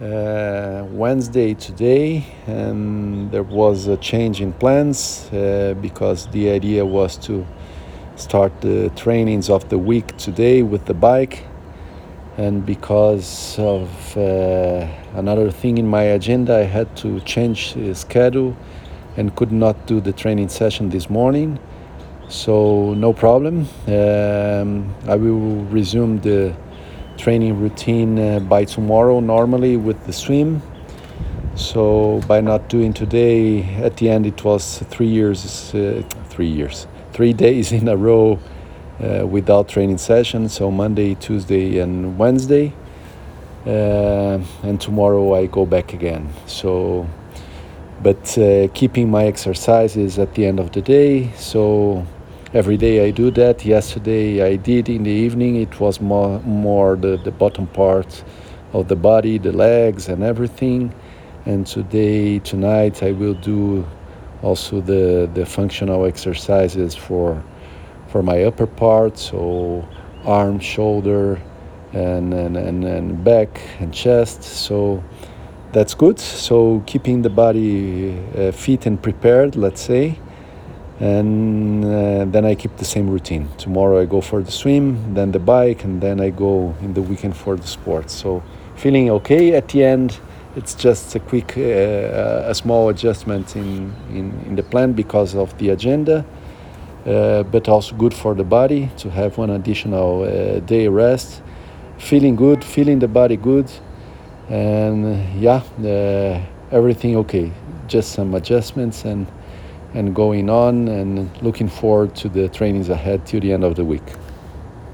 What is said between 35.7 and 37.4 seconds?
uh, three years, three